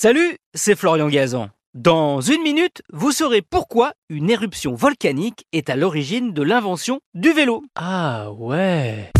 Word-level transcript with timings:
Salut, 0.00 0.38
c'est 0.54 0.76
Florian 0.76 1.08
Gazan. 1.08 1.48
Dans 1.74 2.20
une 2.20 2.40
minute, 2.42 2.82
vous 2.92 3.10
saurez 3.10 3.42
pourquoi 3.42 3.94
une 4.08 4.30
éruption 4.30 4.76
volcanique 4.76 5.44
est 5.52 5.70
à 5.70 5.74
l'origine 5.74 6.32
de 6.32 6.44
l'invention 6.44 7.00
du 7.14 7.32
vélo. 7.32 7.64
Ah 7.74 8.30
ouais 8.30 9.10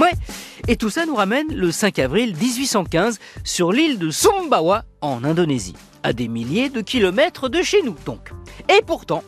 Ouais, 0.00 0.10
et 0.66 0.74
tout 0.74 0.90
ça 0.90 1.06
nous 1.06 1.14
ramène 1.14 1.54
le 1.54 1.70
5 1.70 2.00
avril 2.00 2.34
1815 2.34 3.20
sur 3.44 3.70
l'île 3.70 4.00
de 4.00 4.10
Sumbawa 4.10 4.82
en 5.00 5.22
Indonésie, 5.22 5.76
à 6.02 6.12
des 6.12 6.26
milliers 6.26 6.70
de 6.70 6.80
kilomètres 6.80 7.48
de 7.48 7.62
chez 7.62 7.80
nous 7.82 7.94
donc. 8.04 8.32
Et 8.68 8.82
pourtant, 8.84 9.22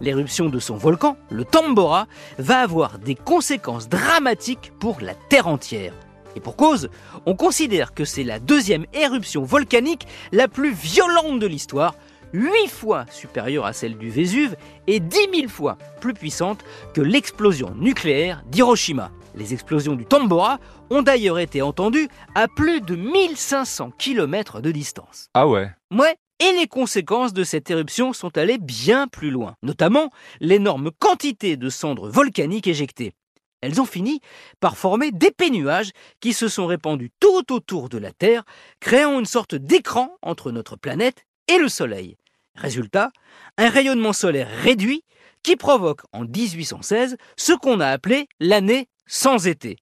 l'éruption 0.00 0.48
de 0.48 0.60
son 0.60 0.76
volcan, 0.76 1.16
le 1.32 1.44
Tambora, 1.44 2.06
va 2.38 2.60
avoir 2.60 3.00
des 3.00 3.16
conséquences 3.16 3.88
dramatiques 3.88 4.70
pour 4.78 5.00
la 5.00 5.14
Terre 5.14 5.48
entière. 5.48 5.94
Et 6.38 6.40
pour 6.40 6.54
cause, 6.54 6.88
on 7.26 7.34
considère 7.34 7.94
que 7.94 8.04
c'est 8.04 8.22
la 8.22 8.38
deuxième 8.38 8.86
éruption 8.92 9.42
volcanique 9.42 10.06
la 10.30 10.46
plus 10.46 10.72
violente 10.72 11.40
de 11.40 11.48
l'histoire, 11.48 11.96
8 12.32 12.68
fois 12.68 13.06
supérieure 13.10 13.66
à 13.66 13.72
celle 13.72 13.98
du 13.98 14.08
Vésuve 14.08 14.54
et 14.86 15.00
10 15.00 15.16
000 15.34 15.48
fois 15.48 15.78
plus 16.00 16.14
puissante 16.14 16.64
que 16.94 17.00
l'explosion 17.00 17.74
nucléaire 17.74 18.44
d'Hiroshima. 18.46 19.10
Les 19.34 19.52
explosions 19.52 19.96
du 19.96 20.04
Tambora 20.06 20.60
ont 20.90 21.02
d'ailleurs 21.02 21.40
été 21.40 21.60
entendues 21.60 22.06
à 22.36 22.46
plus 22.46 22.80
de 22.80 22.94
1500 22.94 23.90
km 23.98 24.60
de 24.60 24.70
distance. 24.70 25.26
Ah 25.34 25.48
ouais 25.48 25.72
Ouais, 25.92 26.14
et 26.38 26.52
les 26.52 26.68
conséquences 26.68 27.32
de 27.32 27.42
cette 27.42 27.68
éruption 27.68 28.12
sont 28.12 28.38
allées 28.38 28.58
bien 28.58 29.08
plus 29.08 29.32
loin, 29.32 29.56
notamment 29.64 30.12
l'énorme 30.38 30.92
quantité 31.00 31.56
de 31.56 31.68
cendres 31.68 32.08
volcaniques 32.08 32.68
éjectées. 32.68 33.12
Elles 33.60 33.80
ont 33.80 33.86
fini 33.86 34.20
par 34.60 34.76
former 34.76 35.10
d'épais 35.10 35.50
nuages 35.50 35.90
qui 36.20 36.32
se 36.32 36.48
sont 36.48 36.66
répandus 36.66 37.10
tout 37.20 37.52
autour 37.52 37.88
de 37.88 37.98
la 37.98 38.12
Terre, 38.12 38.44
créant 38.80 39.18
une 39.18 39.26
sorte 39.26 39.54
d'écran 39.54 40.16
entre 40.22 40.52
notre 40.52 40.76
planète 40.76 41.24
et 41.48 41.58
le 41.58 41.68
Soleil. 41.68 42.16
Résultat, 42.54 43.10
un 43.56 43.68
rayonnement 43.68 44.12
solaire 44.12 44.48
réduit 44.62 45.04
qui 45.42 45.56
provoque 45.56 46.02
en 46.12 46.24
1816 46.24 47.16
ce 47.36 47.52
qu'on 47.52 47.80
a 47.80 47.88
appelé 47.88 48.28
l'année 48.40 48.88
sans 49.06 49.46
été. 49.46 49.78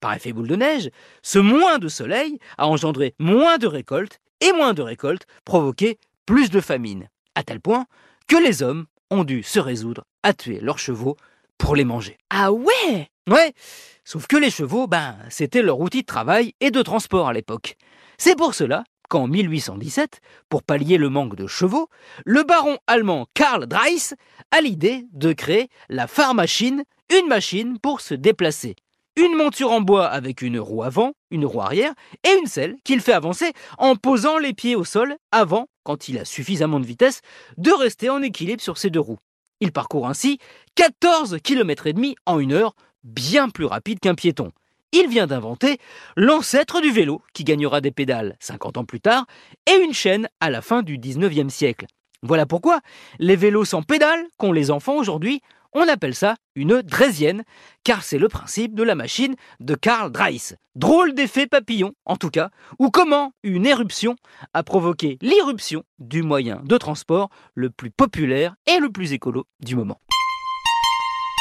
Par 0.00 0.14
effet 0.14 0.32
boule 0.32 0.48
de 0.48 0.56
neige, 0.56 0.90
ce 1.22 1.38
moins 1.38 1.78
de 1.78 1.88
soleil 1.88 2.38
a 2.56 2.68
engendré 2.68 3.14
moins 3.18 3.58
de 3.58 3.66
récoltes 3.66 4.20
et 4.40 4.52
moins 4.52 4.74
de 4.74 4.82
récoltes 4.82 5.26
provoqué 5.44 5.98
plus 6.26 6.50
de 6.50 6.60
famine, 6.60 7.08
à 7.34 7.42
tel 7.42 7.60
point 7.60 7.86
que 8.28 8.36
les 8.36 8.62
hommes 8.62 8.86
ont 9.10 9.24
dû 9.24 9.42
se 9.42 9.58
résoudre 9.58 10.04
à 10.22 10.34
tuer 10.34 10.60
leurs 10.60 10.78
chevaux 10.78 11.16
pour 11.56 11.74
les 11.74 11.84
manger. 11.84 12.18
Ah 12.30 12.52
ouais? 12.52 13.10
Ouais, 13.28 13.52
sauf 14.04 14.26
que 14.26 14.38
les 14.38 14.50
chevaux, 14.50 14.86
ben, 14.86 15.16
c'était 15.28 15.60
leur 15.60 15.80
outil 15.80 16.00
de 16.00 16.06
travail 16.06 16.54
et 16.60 16.70
de 16.70 16.80
transport 16.80 17.28
à 17.28 17.34
l'époque. 17.34 17.76
C'est 18.16 18.36
pour 18.36 18.54
cela 18.54 18.84
qu'en 19.10 19.26
1817, 19.26 20.20
pour 20.48 20.62
pallier 20.62 20.96
le 20.96 21.10
manque 21.10 21.36
de 21.36 21.46
chevaux, 21.46 21.90
le 22.24 22.42
baron 22.42 22.78
allemand 22.86 23.26
Karl 23.34 23.66
Dreiss 23.66 24.14
a 24.50 24.62
l'idée 24.62 25.04
de 25.12 25.34
créer 25.34 25.68
la 25.90 26.06
Fahrmaschine, 26.06 26.84
une 27.14 27.26
machine 27.26 27.78
pour 27.78 28.00
se 28.00 28.14
déplacer. 28.14 28.76
Une 29.16 29.36
monture 29.36 29.72
en 29.72 29.82
bois 29.82 30.06
avec 30.06 30.40
une 30.40 30.58
roue 30.58 30.82
avant, 30.82 31.12
une 31.30 31.44
roue 31.44 31.60
arrière 31.60 31.92
et 32.24 32.38
une 32.40 32.46
selle 32.46 32.76
qu'il 32.84 33.00
fait 33.00 33.12
avancer 33.12 33.52
en 33.76 33.94
posant 33.96 34.38
les 34.38 34.54
pieds 34.54 34.76
au 34.76 34.84
sol 34.84 35.16
avant, 35.32 35.66
quand 35.82 36.08
il 36.08 36.18
a 36.18 36.24
suffisamment 36.24 36.80
de 36.80 36.86
vitesse, 36.86 37.20
de 37.58 37.72
rester 37.72 38.08
en 38.08 38.22
équilibre 38.22 38.62
sur 38.62 38.78
ses 38.78 38.88
deux 38.88 39.00
roues. 39.00 39.18
Il 39.60 39.72
parcourt 39.72 40.06
ainsi 40.06 40.38
14 40.76 41.38
km 41.42 41.88
et 41.88 41.92
demi 41.92 42.14
en 42.26 42.38
une 42.38 42.52
heure, 42.52 42.74
bien 43.08 43.48
plus 43.48 43.64
rapide 43.64 44.00
qu'un 44.00 44.14
piéton. 44.14 44.52
Il 44.92 45.08
vient 45.08 45.26
d'inventer 45.26 45.78
l'ancêtre 46.16 46.80
du 46.80 46.90
vélo, 46.90 47.22
qui 47.34 47.44
gagnera 47.44 47.80
des 47.80 47.90
pédales 47.90 48.36
50 48.40 48.78
ans 48.78 48.84
plus 48.84 49.00
tard, 49.00 49.26
et 49.66 49.82
une 49.82 49.92
chaîne 49.92 50.28
à 50.40 50.48
la 50.50 50.62
fin 50.62 50.82
du 50.82 50.98
19e 50.98 51.50
siècle. 51.50 51.86
Voilà 52.22 52.46
pourquoi 52.46 52.80
les 53.18 53.36
vélos 53.36 53.66
sans 53.66 53.82
pédales 53.82 54.24
qu'ont 54.38 54.52
les 54.52 54.70
enfants 54.70 54.96
aujourd'hui, 54.96 55.40
on 55.74 55.86
appelle 55.86 56.14
ça 56.14 56.36
une 56.54 56.80
draisienne, 56.82 57.44
car 57.84 58.02
c'est 58.02 58.18
le 58.18 58.28
principe 58.28 58.74
de 58.74 58.82
la 58.82 58.94
machine 58.94 59.36
de 59.60 59.74
Karl 59.74 60.10
Dreiss. 60.10 60.56
Drôle 60.74 61.14
d'effet 61.14 61.46
papillon, 61.46 61.92
en 62.06 62.16
tout 62.16 62.30
cas, 62.30 62.50
ou 62.78 62.90
comment 62.90 63.32
une 63.42 63.66
éruption 63.66 64.16
a 64.54 64.62
provoqué 64.62 65.18
l'irruption 65.20 65.84
du 65.98 66.22
moyen 66.22 66.62
de 66.64 66.78
transport 66.78 67.28
le 67.54 67.68
plus 67.68 67.90
populaire 67.90 68.54
et 68.66 68.78
le 68.78 68.90
plus 68.90 69.12
écolo 69.12 69.46
du 69.60 69.76
moment. 69.76 70.00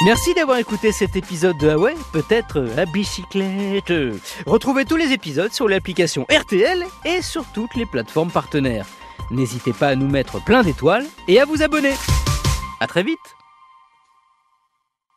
Merci 0.06 0.36
d'avoir 0.36 0.60
écouté 0.60 0.92
cet 0.92 1.16
épisode 1.16 1.58
de 1.58 1.70
Huawei, 1.70 1.96
peut-être 2.12 2.60
la 2.60 2.86
bicyclette. 2.86 3.92
Retrouvez 4.46 4.86
tous 4.86 4.96
les 4.96 5.12
épisodes 5.12 5.52
sur 5.52 5.68
l'application 5.68 6.28
RTL 6.32 6.86
et 7.04 7.24
sur 7.24 7.44
toutes 7.52 7.74
les 7.76 7.88
plateformes 7.88 8.30
partenaires. 8.30 8.86
N'hésitez 9.32 9.74
pas 9.74 9.88
à 9.88 9.96
nous 9.96 10.08
mettre 10.08 10.44
plein 10.44 10.62
d'étoiles 10.62 11.06
et 11.28 11.40
à 11.40 11.46
vous 11.46 11.64
abonner. 11.64 11.94
À 12.80 12.86
très 12.86 13.02
vite 13.02 13.18